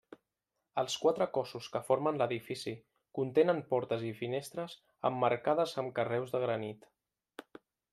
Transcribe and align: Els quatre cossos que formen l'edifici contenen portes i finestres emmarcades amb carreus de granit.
Els 0.83 0.95
quatre 1.03 1.27
cossos 1.37 1.67
que 1.75 1.81
formen 1.89 2.17
l'edifici 2.21 2.75
contenen 3.19 3.63
portes 3.75 4.09
i 4.11 4.17
finestres 4.25 4.77
emmarcades 5.13 5.79
amb 5.85 5.99
carreus 6.01 6.39
de 6.39 6.47
granit. 6.49 6.95